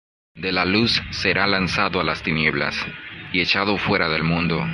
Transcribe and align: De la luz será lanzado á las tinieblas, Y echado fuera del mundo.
De 0.33 0.51
la 0.57 0.63
luz 0.73 0.93
será 1.21 1.43
lanzado 1.55 1.95
á 2.01 2.03
las 2.03 2.23
tinieblas, 2.23 2.75
Y 3.33 3.39
echado 3.41 3.77
fuera 3.77 4.09
del 4.09 4.23
mundo. 4.23 4.65